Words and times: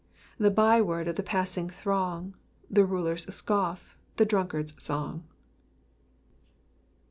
*♦ 0.19 0.37
The 0.39 0.49
by 0.49 0.81
word 0.81 1.07
of 1.07 1.15
the 1.15 1.21
passlne 1.21 1.69
throng. 1.69 2.33
The 2.71 2.83
raler*8 2.87 3.31
scoff, 3.31 3.95
the 4.15 4.25
druukard's 4.25 4.73
song." 4.83 5.25